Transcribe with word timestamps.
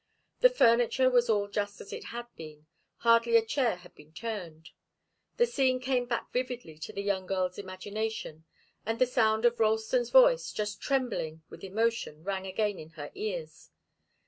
The 0.39 0.49
furniture 0.49 1.11
was 1.11 1.29
all 1.29 1.47
just 1.47 1.79
as 1.79 1.93
it 1.93 2.05
had 2.05 2.25
been 2.35 2.65
hardly 3.05 3.37
a 3.37 3.45
chair 3.45 3.75
had 3.75 3.93
been 3.93 4.11
turned. 4.13 4.71
The 5.37 5.45
scene 5.45 5.79
came 5.79 6.07
back 6.07 6.33
vividly 6.33 6.79
to 6.79 6.91
the 6.91 7.03
young 7.03 7.27
girl's 7.27 7.59
imagination, 7.59 8.45
and 8.83 8.97
the 8.97 9.05
sound 9.05 9.45
of 9.45 9.59
Ralston's 9.59 10.09
voice, 10.09 10.51
just 10.51 10.81
trembling 10.81 11.43
with 11.49 11.63
emotion, 11.63 12.23
rang 12.23 12.47
again 12.47 12.79
in 12.79 12.89
her 12.97 13.11
ears. 13.13 13.69